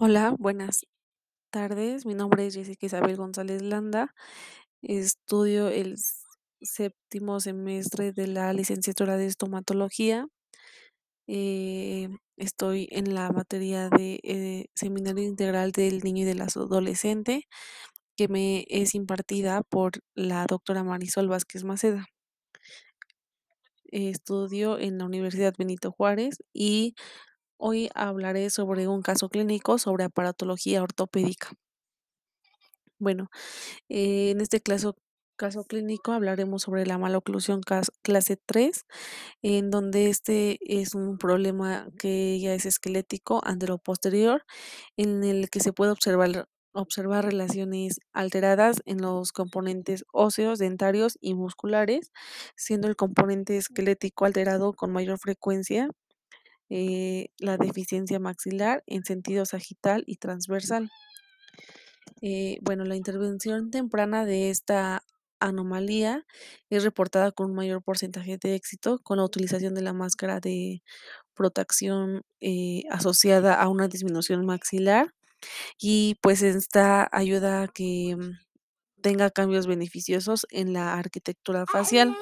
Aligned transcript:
Hola, 0.00 0.32
buenas 0.38 0.86
tardes. 1.50 2.06
Mi 2.06 2.14
nombre 2.14 2.46
es 2.46 2.54
Jessica 2.54 2.86
Isabel 2.86 3.16
González 3.16 3.62
Landa. 3.62 4.14
Estudio 4.82 5.68
el 5.68 5.96
séptimo 6.62 7.40
semestre 7.40 8.12
de 8.12 8.28
la 8.28 8.52
licenciatura 8.52 9.16
de 9.16 9.26
estomatología. 9.26 10.26
Eh, 11.26 12.08
estoy 12.36 12.88
en 12.92 13.14
la 13.14 13.30
materia 13.32 13.88
de 13.90 14.20
eh, 14.22 14.66
Seminario 14.74 15.24
Integral 15.24 15.72
del 15.72 16.00
Niño 16.00 16.22
y 16.22 16.26
del 16.26 16.42
Adolescente, 16.42 17.44
que 18.16 18.28
me 18.28 18.66
es 18.68 18.94
impartida 18.94 19.62
por 19.62 19.92
la 20.14 20.46
doctora 20.46 20.84
Marisol 20.84 21.28
Vázquez 21.28 21.64
Maceda. 21.64 22.06
Estudio 23.90 24.78
en 24.78 24.98
la 24.98 25.06
Universidad 25.06 25.54
Benito 25.58 25.90
Juárez 25.90 26.38
y 26.52 26.94
hoy 27.58 27.90
hablaré 27.94 28.50
sobre 28.50 28.88
un 28.88 29.02
caso 29.02 29.28
clínico 29.30 29.78
sobre 29.78 30.04
aparatología 30.04 30.82
ortopédica. 30.82 31.50
Bueno, 32.98 33.30
Eh, 33.90 34.30
en 34.32 34.40
este 34.42 34.60
caso, 34.62 34.96
caso 35.36 35.64
clínico 35.66 36.12
hablaremos 36.12 36.62
sobre 36.62 36.86
la 36.86 36.98
maloclusión 36.98 37.60
clase 38.02 38.38
3, 38.46 38.86
en 39.42 39.70
donde 39.70 40.10
este 40.10 40.58
es 40.62 40.94
un 40.94 41.18
problema 41.18 41.88
que 41.98 42.40
ya 42.40 42.54
es 42.54 42.66
esquelético 42.66 43.42
anteroposterior, 43.44 44.44
en 44.96 45.24
el 45.24 45.50
que 45.50 45.60
se 45.60 45.72
puede 45.74 45.92
observar, 45.92 46.48
observar 46.74 47.24
relaciones 47.26 48.00
alteradas 48.14 48.82
en 48.86 49.02
los 49.02 49.32
componentes 49.32 50.04
óseos, 50.12 50.58
dentarios 50.60 51.18
y 51.20 51.34
musculares, 51.34 52.12
siendo 52.56 52.88
el 52.88 52.96
componente 52.96 53.56
esquelético 53.58 54.24
alterado 54.26 54.74
con 54.74 54.92
mayor 54.92 55.18
frecuencia. 55.20 55.90
Eh, 56.70 57.28
la 57.38 57.56
deficiencia 57.56 58.18
maxilar 58.18 58.82
en 58.86 59.04
sentido 59.04 59.46
sagital 59.46 60.04
y 60.06 60.16
transversal. 60.16 60.90
Eh, 62.22 62.58
bueno, 62.62 62.84
la 62.84 62.96
intervención 62.96 63.70
temprana 63.70 64.24
de 64.24 64.50
esta 64.50 65.02
anomalía 65.40 66.26
es 66.70 66.82
reportada 66.84 67.32
con 67.32 67.50
un 67.50 67.56
mayor 67.56 67.82
porcentaje 67.82 68.38
de 68.42 68.54
éxito 68.56 68.98
con 69.02 69.18
la 69.18 69.24
utilización 69.24 69.74
de 69.74 69.82
la 69.82 69.92
máscara 69.92 70.40
de 70.40 70.82
protección 71.34 72.22
eh, 72.40 72.82
asociada 72.90 73.54
a 73.54 73.68
una 73.68 73.88
disminución 73.88 74.44
maxilar 74.46 75.14
y 75.80 76.16
pues 76.22 76.42
esta 76.42 77.08
ayuda 77.12 77.62
a 77.62 77.68
que 77.68 78.16
mm, 78.16 78.32
tenga 79.02 79.30
cambios 79.30 79.66
beneficiosos 79.66 80.46
en 80.50 80.72
la 80.72 80.94
arquitectura 80.94 81.66
facial. 81.66 82.16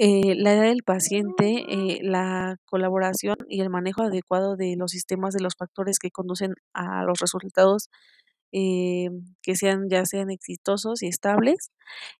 Eh, 0.00 0.36
la 0.36 0.52
edad 0.54 0.62
del 0.62 0.84
paciente, 0.84 1.64
eh, 1.68 1.98
la 2.02 2.56
colaboración 2.66 3.36
y 3.48 3.60
el 3.62 3.68
manejo 3.70 4.02
adecuado 4.02 4.56
de 4.56 4.76
los 4.76 4.92
sistemas 4.92 5.34
de 5.34 5.40
los 5.40 5.56
factores 5.56 5.98
que 5.98 6.12
conducen 6.12 6.54
a 6.72 7.02
los 7.02 7.18
resultados 7.18 7.90
eh, 8.52 9.08
que 9.42 9.56
sean 9.56 9.88
ya 9.90 10.06
sean 10.06 10.30
exitosos 10.30 11.02
y 11.02 11.08
estables. 11.08 11.72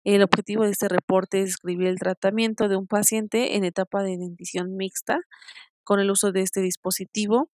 El 0.05 0.23
objetivo 0.23 0.65
de 0.65 0.73
este 0.73 0.89
reporte 0.89 1.43
es 1.43 1.51
escribir 1.51 1.89
el 1.89 1.99
tratamiento 2.01 2.69
de 2.69 2.77
un 2.77 2.89
paciente 2.89 3.57
en 3.57 3.65
etapa 3.65 4.03
de 4.03 4.19
dentición 4.19 4.77
mixta 4.77 5.21
con 5.85 6.01
el 6.01 6.11
uso 6.11 6.33
de 6.33 6.43
este 6.43 6.61
dispositivo. 6.63 7.51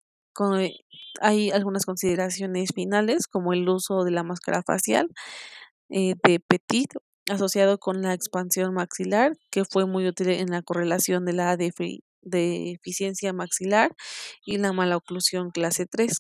Hay 1.22 1.52
algunas 1.52 1.86
consideraciones 1.86 2.72
finales, 2.76 3.28
como 3.28 3.54
el 3.54 3.68
uso 3.70 4.04
de 4.06 4.12
la 4.12 4.24
máscara 4.24 4.64
facial 4.64 5.10
de 5.90 6.40
Petit 6.48 6.94
asociado 7.30 7.80
con 7.80 8.02
la 8.02 8.14
expansión 8.14 8.74
maxilar, 8.74 9.34
que 9.52 9.66
fue 9.66 9.86
muy 9.86 10.08
útil 10.08 10.30
en 10.30 10.50
la 10.52 10.62
correlación 10.64 11.26
de 11.26 11.34
la 11.34 11.58
defi- 11.58 12.04
deficiencia 12.22 13.34
maxilar 13.34 13.96
y 14.46 14.58
la 14.58 14.74
maloclusión 14.74 15.52
clase 15.52 15.86
3. 15.88 16.20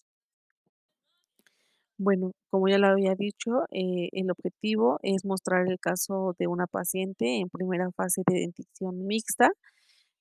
Bueno, 1.97 2.31
como 2.49 2.67
ya 2.67 2.77
lo 2.79 2.87
había 2.87 3.13
dicho, 3.15 3.63
eh, 3.71 4.09
el 4.13 4.31
objetivo 4.31 4.97
es 5.03 5.23
mostrar 5.25 5.67
el 5.67 5.79
caso 5.79 6.35
de 6.39 6.47
una 6.47 6.65
paciente 6.67 7.37
en 7.39 7.49
primera 7.49 7.91
fase 7.91 8.23
de 8.27 8.39
dentición 8.39 9.05
mixta 9.05 9.51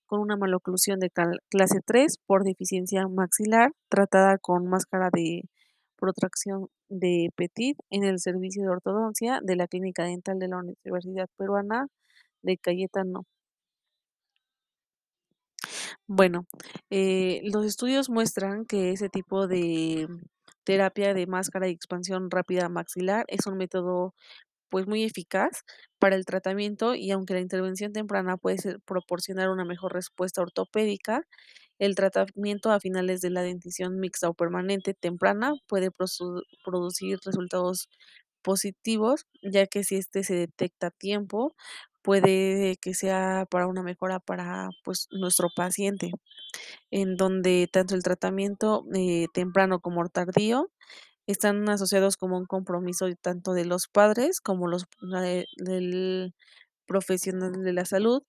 con 0.06 0.20
una 0.20 0.36
maloclusión 0.36 1.00
de 1.00 1.10
clase 1.50 1.80
3 1.84 2.18
por 2.26 2.44
deficiencia 2.44 3.08
maxilar, 3.08 3.72
tratada 3.88 4.38
con 4.38 4.66
máscara 4.68 5.10
de 5.12 5.42
protracción 5.98 6.68
de 6.90 7.30
Petit 7.36 7.78
en 7.90 8.04
el 8.04 8.20
servicio 8.20 8.62
de 8.64 8.70
ortodoncia 8.70 9.40
de 9.42 9.56
la 9.56 9.68
Clínica 9.68 10.04
Dental 10.04 10.38
de 10.40 10.48
la 10.48 10.58
Universidad 10.58 11.28
Peruana 11.38 11.86
de 12.42 12.58
Cayetano. 12.58 13.24
Bueno, 16.06 16.46
eh, 16.90 17.40
los 17.52 17.64
estudios 17.66 18.10
muestran 18.10 18.64
que 18.66 18.90
ese 18.92 19.08
tipo 19.08 19.46
de 19.46 20.08
terapia 20.64 21.14
de 21.14 21.26
máscara 21.26 21.68
y 21.68 21.72
expansión 21.72 22.30
rápida 22.30 22.68
maxilar 22.68 23.24
es 23.28 23.46
un 23.46 23.56
método 23.56 24.14
pues 24.70 24.86
muy 24.88 25.04
eficaz 25.04 25.64
para 25.98 26.16
el 26.16 26.26
tratamiento 26.26 26.94
y 26.96 27.10
aunque 27.12 27.34
la 27.34 27.40
intervención 27.40 27.92
temprana 27.92 28.36
puede 28.38 28.58
ser- 28.58 28.80
proporcionar 28.86 29.50
una 29.50 29.64
mejor 29.64 29.94
respuesta 29.94 30.42
ortopédica, 30.42 31.24
el 31.80 31.96
tratamiento 31.96 32.70
a 32.70 32.78
finales 32.80 33.22
de 33.22 33.30
la 33.30 33.42
dentición 33.42 33.98
mixta 33.98 34.28
o 34.28 34.34
permanente 34.34 34.94
temprana 34.94 35.54
puede 35.66 35.90
producir 36.64 37.18
resultados 37.24 37.88
positivos, 38.42 39.26
ya 39.42 39.66
que 39.66 39.84
si 39.84 39.96
este 39.96 40.22
se 40.24 40.34
detecta 40.34 40.88
a 40.88 40.90
tiempo, 40.92 41.54
puede 42.02 42.76
que 42.82 42.94
sea 42.94 43.46
para 43.50 43.66
una 43.66 43.82
mejora 43.82 44.20
para 44.20 44.70
pues 44.84 45.08
nuestro 45.10 45.48
paciente, 45.56 46.12
en 46.90 47.16
donde 47.16 47.68
tanto 47.72 47.94
el 47.94 48.02
tratamiento 48.02 48.84
eh, 48.94 49.26
temprano 49.34 49.80
como 49.80 50.08
tardío 50.08 50.70
están 51.26 51.68
asociados 51.70 52.16
como 52.16 52.38
un 52.38 52.46
compromiso 52.46 53.06
tanto 53.22 53.52
de 53.54 53.64
los 53.66 53.88
padres 53.88 54.40
como 54.40 54.68
los 54.68 54.86
eh, 55.24 55.46
del 55.58 56.34
profesional 56.86 57.52
de 57.64 57.72
la 57.72 57.84
salud 57.86 58.22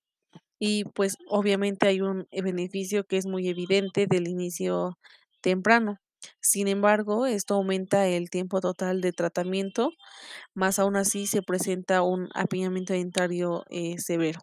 y 0.62 0.86
pues 0.86 1.18
obviamente 1.28 1.88
hay 1.88 2.02
un 2.02 2.28
eh, 2.32 2.44
beneficio 2.44 3.06
que 3.06 3.18
es 3.18 3.26
muy 3.28 3.50
evidente 3.50 4.08
del 4.08 4.30
inicio 4.30 4.98
temprano. 5.42 5.98
Sin 6.42 6.68
embargo, 6.70 7.26
esto 7.26 7.56
aumenta 7.56 8.08
el 8.08 8.30
tiempo 8.30 8.62
total 8.62 9.02
de 9.02 9.12
tratamiento, 9.14 9.92
más 10.56 10.80
aún 10.80 10.98
así 10.98 11.28
se 11.28 11.42
presenta 11.44 12.04
un 12.04 12.30
apiñamiento 12.36 12.94
dentario 12.94 13.66
eh, 13.70 13.98
severo. 14.00 14.42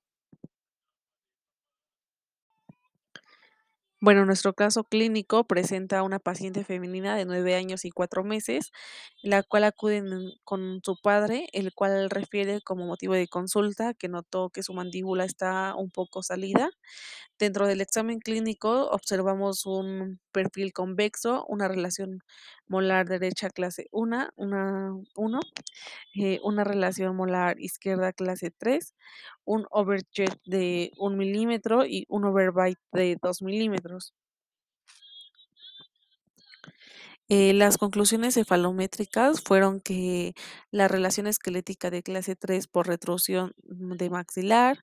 Bueno, 4.00 4.24
nuestro 4.24 4.54
caso 4.54 4.84
clínico 4.84 5.44
presenta 5.44 5.98
a 5.98 6.02
una 6.04 6.20
paciente 6.20 6.62
femenina 6.64 7.16
de 7.16 7.24
9 7.24 7.56
años 7.56 7.84
y 7.84 7.90
4 7.90 8.22
meses, 8.22 8.70
la 9.22 9.42
cual 9.42 9.64
acude 9.64 10.02
con 10.44 10.80
su 10.84 10.96
padre, 11.02 11.48
el 11.52 11.74
cual 11.74 12.08
refiere 12.08 12.60
como 12.62 12.86
motivo 12.86 13.14
de 13.14 13.26
consulta 13.26 13.94
que 13.94 14.08
notó 14.08 14.50
que 14.50 14.62
su 14.62 14.72
mandíbula 14.72 15.24
está 15.24 15.74
un 15.76 15.90
poco 15.90 16.22
salida. 16.22 16.70
Dentro 17.38 17.66
del 17.66 17.80
examen 17.80 18.20
clínico 18.20 18.88
observamos 18.90 19.66
un 19.66 20.20
perfil 20.32 20.72
convexo, 20.72 21.44
una 21.48 21.68
relación 21.68 22.20
molar 22.68 23.08
derecha 23.08 23.50
clase 23.50 23.88
1, 23.92 24.30
una, 24.36 24.92
1, 25.16 25.40
eh, 26.16 26.40
una 26.44 26.64
relación 26.64 27.16
molar 27.16 27.60
izquierda 27.60 28.12
clase 28.12 28.50
3, 28.50 28.94
un 29.44 29.66
overjet 29.70 30.38
de 30.46 30.92
un 30.98 31.16
milímetro 31.18 31.86
y 31.86 32.06
un 32.08 32.24
overbite 32.26 32.80
de 32.92 33.18
2 33.22 33.42
milímetros. 33.42 34.14
Eh, 37.30 37.52
las 37.52 37.76
conclusiones 37.76 38.34
cefalométricas 38.34 39.42
fueron 39.42 39.80
que 39.82 40.32
la 40.70 40.88
relación 40.88 41.26
esquelética 41.26 41.90
de 41.90 42.02
clase 42.02 42.36
3 42.36 42.66
por 42.68 42.86
retrusión 42.88 43.52
mm, 43.64 43.96
de 43.96 44.08
maxilar, 44.08 44.82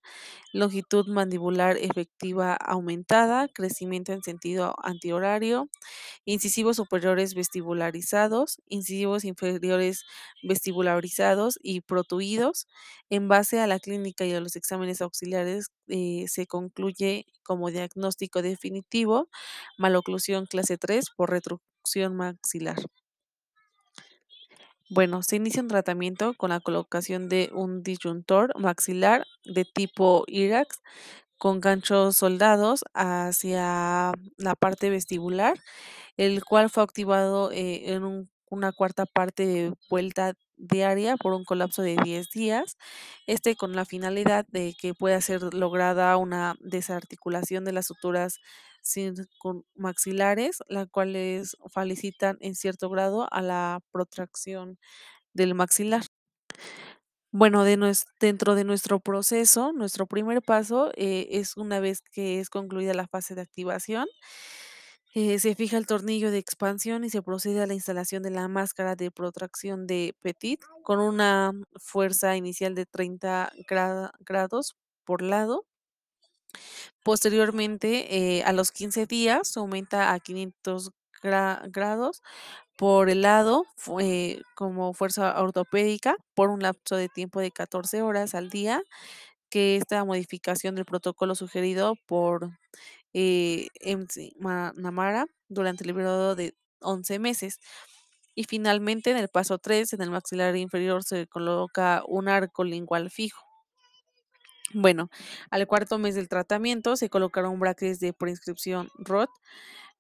longitud 0.54 1.08
mandibular 1.08 1.76
efectiva 1.78 2.54
aumentada, 2.56 3.48
crecimiento 3.48 4.14
en 4.14 4.22
sentido 4.22 4.76
antihorario, 4.84 5.70
incisivos 6.26 6.78
superiores 6.78 7.34
vestibularizados, 7.36 8.62
incisivos 8.68 9.24
inferiores 9.26 10.04
vestibularizados 10.44 11.58
y 11.64 11.82
protuidos. 11.82 12.68
En 13.10 13.28
base 13.28 13.60
a 13.60 13.68
la 13.68 13.80
clínica 13.80 14.26
y 14.26 14.34
a 14.34 14.40
los 14.42 14.56
exámenes 14.56 15.02
auxiliares, 15.02 15.68
eh, 15.88 16.26
se 16.28 16.48
concluye 16.48 17.26
como 17.44 17.72
diagnóstico 17.72 18.42
definitivo 18.44 19.30
maloclusión 19.80 20.46
clase 20.48 20.78
3 20.78 21.10
por 21.16 21.30
maxilar. 22.14 22.78
Bueno, 24.90 25.24
se 25.24 25.38
inicia 25.38 25.62
un 25.62 25.68
tratamiento 25.68 26.34
con 26.36 26.52
la 26.52 26.60
colocación 26.60 27.28
de 27.28 27.50
un 27.54 27.82
disyuntor 27.84 28.54
maxilar 28.60 29.26
de 29.44 29.66
tipo 29.66 30.24
IRAX 30.28 30.82
con 31.38 31.62
ganchos 31.62 32.18
soldados 32.18 32.84
hacia 32.94 34.14
la 34.38 34.56
parte 34.56 34.90
vestibular 34.90 35.56
el 36.18 36.44
cual 36.46 36.70
fue 36.70 36.84
activado 36.84 37.52
eh, 37.52 37.94
en 37.94 38.04
un- 38.06 38.32
una 38.50 38.74
cuarta 38.74 39.06
parte 39.08 39.46
de 39.48 39.74
vuelta 39.90 40.36
diaria 40.58 41.18
por 41.18 41.34
un 41.34 41.44
colapso 41.46 41.82
de 41.82 41.98
10 42.04 42.30
días, 42.32 42.78
este 43.28 43.56
con 43.56 43.76
la 43.76 43.86
finalidad 43.86 44.46
de 44.50 44.76
que 44.80 44.94
pueda 44.94 45.20
ser 45.22 45.42
lograda 45.54 46.16
una 46.18 46.56
desarticulación 46.62 47.66
de 47.66 47.74
las 47.74 47.88
suturas 47.88 48.40
circunmaxilares, 48.84 50.60
la 50.68 50.86
cuales 50.86 51.58
facilitan 51.72 52.38
en 52.42 52.56
cierto 52.56 52.90
grado 52.90 53.28
a 53.32 53.42
la 53.42 53.80
protracción 53.92 54.78
del 55.34 55.56
maxilar. 55.56 56.04
Bueno, 57.32 57.64
de 57.66 57.76
nues 57.78 58.06
dentro 58.22 58.56
de 58.56 58.64
nuestro 58.64 59.00
proceso, 59.02 59.74
nuestro 59.74 60.08
primer 60.08 60.42
paso, 60.42 60.92
eh, 60.96 61.28
es 61.32 61.58
una 61.58 61.80
vez 61.82 62.02
que 62.02 62.40
es 62.40 62.50
concluida 62.50 62.94
la 62.94 63.08
fase 63.08 63.36
de 63.36 63.42
activación, 63.42 64.08
eh, 65.16 65.40
se 65.40 65.56
fija 65.56 65.78
el 65.78 65.88
tornillo 65.88 66.30
de 66.30 66.38
expansión 66.40 67.06
y 67.06 67.10
se 67.10 67.22
procede 67.22 67.62
a 67.64 67.68
la 67.68 67.74
instalación 67.74 68.22
de 68.22 68.32
la 68.32 68.50
máscara 68.50 68.96
de 68.98 69.12
protracción 69.12 69.88
de 69.88 70.14
Petit 70.22 70.62
con 70.84 71.00
una 71.00 71.54
fuerza 71.78 72.36
inicial 72.36 72.76
de 72.76 72.86
30 72.86 73.52
gra 73.68 74.12
grados 74.20 74.76
por 75.06 75.22
lado. 75.22 75.66
Posteriormente, 77.04 78.38
eh, 78.40 78.44
a 78.44 78.52
los 78.54 78.72
15 78.72 79.06
días 79.06 79.56
aumenta 79.58 80.14
a 80.14 80.20
500 80.20 80.92
gra 81.22 81.62
grados 81.70 82.22
por 82.78 83.10
el 83.10 83.24
lado, 83.24 83.66
fue 83.78 84.42
como 84.56 84.94
fuerza 84.94 85.42
ortopédica 85.42 86.18
por 86.36 86.50
un 86.50 86.62
lapso 86.62 86.96
de 86.98 87.10
tiempo 87.10 87.40
de 87.42 87.52
14 87.52 88.02
horas 88.04 88.36
al 88.36 88.50
día, 88.50 88.84
que 89.50 89.78
esta 89.78 90.04
modificación 90.06 90.76
del 90.76 90.86
protocolo 90.86 91.36
sugerido 91.36 91.96
por, 92.08 92.52
eh, 93.18 93.70
MC 93.82 94.34
McNamara 94.38 95.26
durante 95.48 95.86
el 95.86 95.94
periodo 95.96 96.36
de 96.36 96.54
11 96.82 97.18
meses. 97.20 97.60
Y 98.36 98.44
finalmente, 98.44 99.12
en 99.12 99.18
el 99.18 99.30
paso 99.30 99.58
3, 99.58 99.94
en 99.94 100.02
el 100.02 100.12
maxilar 100.12 100.56
inferior 100.58 101.04
se 101.06 101.26
coloca 101.26 102.04
un 102.08 102.28
arco 102.28 102.66
lingual 102.66 103.10
fijo. 103.10 103.42
Bueno, 104.74 105.10
al 105.50 105.66
cuarto 105.68 105.98
mes 105.98 106.16
del 106.16 106.28
tratamiento 106.28 106.98
se 106.98 107.10
colocaron 107.10 107.58
brackets 107.58 108.02
de 108.02 108.12
prescripción 108.12 108.90
Roth 108.98 109.30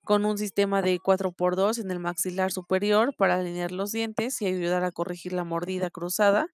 con 0.03 0.25
un 0.25 0.38
sistema 0.38 0.81
de 0.81 1.00
4 1.00 1.31
por 1.31 1.56
2 1.56 1.77
en 1.77 1.91
el 1.91 2.00
maxilar 2.00 2.51
superior 2.51 3.15
para 3.18 3.35
alinear 3.35 3.71
los 3.71 3.94
dientes 3.94 4.41
y 4.41 4.47
ayudar 4.47 4.83
a 4.83 4.91
corregir 4.91 5.31
la 5.31 5.45
mordida 5.45 5.89
cruzada. 5.89 6.47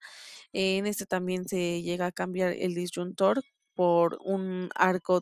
En 0.53 0.85
este 0.85 1.07
también 1.07 1.47
se 1.47 1.81
llega 1.81 2.05
a 2.07 2.11
cambiar 2.11 2.53
el 2.53 2.75
disyuntor 2.75 3.41
por 3.73 4.19
un 4.23 4.69
arco 4.75 5.21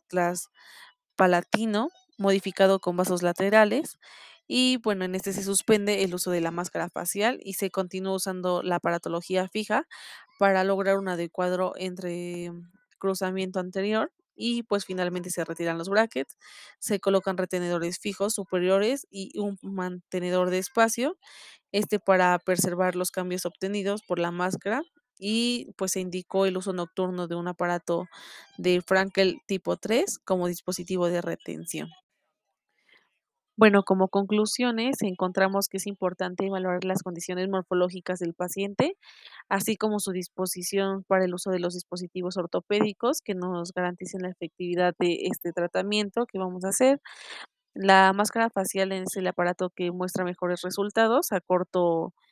traspalatino 1.27 1.89
modificado 2.17 2.79
con 2.79 2.97
vasos 2.97 3.23
laterales 3.23 3.99
y, 4.47 4.77
bueno, 4.77 5.05
en 5.05 5.15
este 5.15 5.33
se 5.33 5.43
suspende 5.43 6.03
el 6.03 6.15
uso 6.15 6.31
de 6.31 6.41
la 6.41 6.51
máscara 6.51 6.89
facial 6.89 7.39
y 7.43 7.53
se 7.53 7.69
continúa 7.71 8.15
usando 8.15 8.63
la 8.63 8.77
aparatología 8.77 9.47
fija 9.49 9.87
para 10.39 10.63
lograr 10.63 10.97
un 10.97 11.07
adecuado 11.09 11.73
entre 11.77 12.51
cruzamiento 12.99 13.59
anterior 13.59 14.11
y, 14.35 14.63
pues, 14.63 14.85
finalmente 14.85 15.29
se 15.31 15.43
retiran 15.45 15.77
los 15.77 15.89
brackets, 15.89 16.37
se 16.79 16.99
colocan 16.99 17.37
retenedores 17.37 17.99
fijos 17.99 18.33
superiores 18.33 19.05
y 19.11 19.37
un 19.39 19.57
mantenedor 19.61 20.49
de 20.49 20.59
espacio, 20.59 21.17
este 21.73 21.99
para 21.99 22.39
preservar 22.39 22.95
los 22.95 23.11
cambios 23.11 23.45
obtenidos 23.45 24.01
por 24.03 24.19
la 24.19 24.31
máscara 24.31 24.83
y, 25.19 25.71
pues, 25.77 25.91
se 25.93 26.01
indicó 26.01 26.45
el 26.47 26.57
uso 26.57 26.73
nocturno 26.73 27.27
de 27.27 27.35
un 27.35 27.47
aparato 27.49 28.07
de 28.57 28.81
Frankel 28.81 29.39
tipo 29.47 29.77
3 29.77 30.19
como 30.25 30.47
dispositivo 30.47 31.07
de 31.09 31.21
retención. 31.21 31.89
Bueno, 33.57 33.83
como 33.83 34.07
conclusiones, 34.07 35.01
encontramos 35.01 35.67
que 35.67 35.77
es 35.77 35.87
importante 35.87 36.45
evaluar 36.45 36.85
las 36.85 37.03
condiciones 37.03 37.49
morfológicas 37.49 38.19
del 38.19 38.33
paciente, 38.33 38.95
así 39.49 39.75
como 39.75 39.99
su 39.99 40.11
disposición 40.13 41.03
para 41.07 41.25
el 41.25 41.33
uso 41.33 41.51
de 41.51 41.59
los 41.59 41.73
dispositivos 41.73 42.37
ortopédicos 42.37 43.21
que 43.21 43.35
nos 43.35 43.73
garanticen 43.73 44.21
la 44.21 44.29
efectividad 44.29 44.93
de 44.99 45.27
este 45.31 45.51
tratamiento 45.51 46.25
que 46.25 46.39
vamos 46.39 46.63
a 46.63 46.69
hacer. 46.69 47.01
La 47.75 48.13
máscara 48.13 48.49
facial 48.51 48.91
es 48.93 49.15
el 49.17 49.27
aparato 49.27 49.71
que 49.71 49.91
muestra 49.91 50.25
mejores 50.25 50.61
resultados 50.63 51.31
a 51.33 51.41
corto 51.41 52.13
plazo 52.13 52.28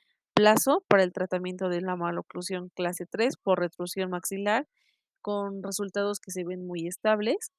para 0.88 1.04
el 1.04 1.14
tratamiento 1.14 1.70
de 1.70 1.82
la 1.82 1.96
maloclusión 1.96 2.70
clase 2.76 3.06
3 3.06 3.38
por 3.38 3.60
retrusión 3.60 4.12
maxilar, 4.12 4.68
con 5.22 5.64
resultados 5.64 6.20
que 6.20 6.32
se 6.32 6.44
ven 6.44 6.66
muy 6.66 6.88
estables, 6.88 7.52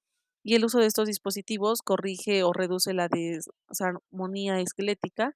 y 0.45 0.55
el 0.55 0.65
uso 0.65 0.79
de 0.79 0.87
estos 0.87 1.07
dispositivos 1.09 1.83
corrige 1.83 2.45
o 2.45 2.53
reduce 2.53 2.95
la 2.95 3.09
desarmonía 3.09 4.61
esquelética, 4.61 5.35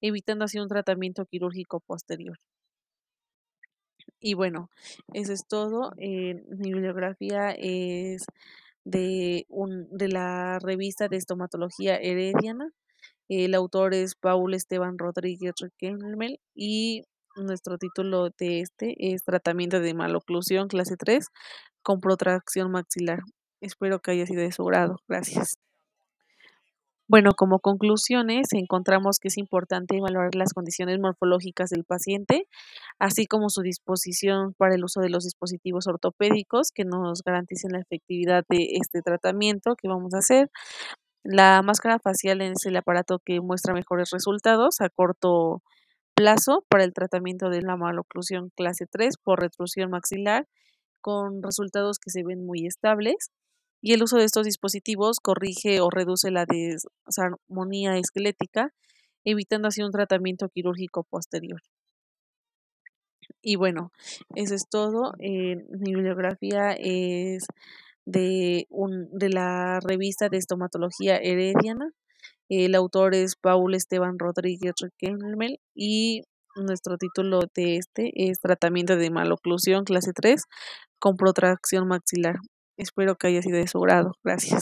evitando 0.00 0.44
así 0.44 0.58
un 0.58 0.68
tratamiento 0.68 1.24
quirúrgico 1.24 1.80
posterior. 1.80 2.38
Y 4.20 4.34
bueno, 4.34 4.68
eso 5.14 5.32
es 5.32 5.46
todo, 5.48 5.92
eh, 5.96 6.44
mi 6.48 6.72
bibliografía 6.72 7.50
es 7.52 8.24
de 8.84 9.46
un 9.48 9.88
de 9.90 10.08
la 10.08 10.58
revista 10.58 11.08
de 11.08 11.16
estomatología 11.16 11.96
Herediana, 11.96 12.70
el 13.40 13.54
autor 13.54 13.94
es 13.94 14.14
Paul 14.14 14.52
Esteban 14.52 14.98
Rodríguez 14.98 15.54
Riquelme 15.60 16.38
y 16.54 17.02
nuestro 17.36 17.78
título 17.78 18.28
de 18.38 18.60
este 18.60 18.94
es 18.98 19.24
Tratamiento 19.24 19.80
de 19.80 19.94
maloclusión 19.94 20.68
clase 20.68 20.96
3 20.98 21.28
con 21.82 22.00
protracción 22.00 22.70
maxilar. 22.70 23.20
Espero 23.62 24.00
que 24.00 24.10
haya 24.10 24.26
sido 24.26 24.42
de 24.42 24.52
su 24.52 24.62
agrado. 24.62 24.98
Gracias. 25.08 25.56
Bueno, 27.08 27.32
como 27.36 27.58
conclusiones, 27.58 28.48
encontramos 28.52 29.18
que 29.18 29.28
es 29.28 29.36
importante 29.36 29.96
evaluar 29.96 30.34
las 30.34 30.52
condiciones 30.54 30.98
morfológicas 30.98 31.70
del 31.70 31.84
paciente, 31.84 32.46
así 32.98 33.26
como 33.26 33.50
su 33.50 33.60
disposición 33.62 34.54
para 34.56 34.74
el 34.74 34.84
uso 34.84 35.00
de 35.00 35.10
los 35.10 35.24
dispositivos 35.24 35.86
ortopédicos 35.86 36.70
que 36.70 36.84
nos 36.84 37.22
garanticen 37.22 37.72
la 37.72 37.80
efectividad 37.80 38.44
de 38.48 38.66
este 38.80 39.02
tratamiento 39.02 39.74
que 39.76 39.88
vamos 39.88 40.14
a 40.14 40.18
hacer. 40.18 40.50
La 41.24 41.62
máscara 41.62 42.00
facial 42.00 42.40
es 42.40 42.66
el 42.66 42.76
aparato 42.76 43.20
que 43.24 43.40
muestra 43.40 43.74
mejores 43.74 44.10
resultados 44.10 44.80
a 44.80 44.88
corto 44.88 45.62
plazo 46.14 46.64
para 46.68 46.82
el 46.84 46.92
tratamiento 46.92 47.48
de 47.48 47.62
la 47.62 47.76
maloclusión 47.76 48.50
clase 48.56 48.86
3 48.86 49.16
por 49.22 49.40
retrusión 49.40 49.90
maxilar, 49.90 50.48
con 51.00 51.42
resultados 51.42 51.98
que 51.98 52.10
se 52.10 52.24
ven 52.24 52.44
muy 52.44 52.66
estables, 52.66 53.30
y 53.80 53.92
el 53.92 54.02
uso 54.02 54.16
de 54.16 54.24
estos 54.24 54.46
dispositivos 54.46 55.18
corrige 55.20 55.80
o 55.80 55.90
reduce 55.90 56.30
la 56.30 56.44
desarmonía 56.46 57.96
esquelética, 57.98 58.72
evitando 59.24 59.68
así 59.68 59.82
un 59.82 59.92
tratamiento 59.92 60.48
quirúrgico 60.48 61.04
posterior. 61.04 61.60
Y 63.40 63.56
bueno, 63.56 63.92
eso 64.34 64.54
es 64.54 64.68
todo, 64.68 65.14
eh, 65.18 65.56
mi 65.70 65.94
bibliografía 65.94 66.72
es 66.72 67.46
de 68.04 68.66
un 68.70 69.08
de 69.12 69.28
la 69.28 69.80
revista 69.80 70.28
de 70.28 70.38
estomatología 70.38 71.16
Herediana, 71.16 71.90
el 72.48 72.74
autor 72.74 73.14
es 73.14 73.36
Paul 73.36 73.74
Esteban 73.74 74.18
Rodríguez 74.18 74.74
Riquelme 74.80 75.58
y 75.74 76.22
nuestro 76.56 76.98
título 76.98 77.40
de 77.54 77.76
este 77.76 78.10
es 78.14 78.38
Tratamiento 78.40 78.96
de 78.96 79.10
maloclusión 79.10 79.84
clase 79.84 80.12
3 80.14 80.44
con 80.98 81.16
protracción 81.16 81.88
maxilar. 81.88 82.36
Espero 82.76 83.16
que 83.16 83.28
haya 83.28 83.42
sido 83.42 83.58
de 83.58 83.66
su 83.66 83.78
agrado. 83.78 84.12
Gracias. 84.22 84.50